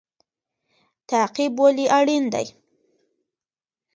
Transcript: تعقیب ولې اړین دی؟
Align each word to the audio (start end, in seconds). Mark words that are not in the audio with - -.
تعقیب 1.09 1.53
ولې 1.61 1.85
اړین 1.97 2.23
دی؟ 2.33 2.47